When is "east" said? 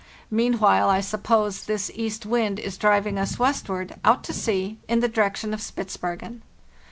1.93-2.25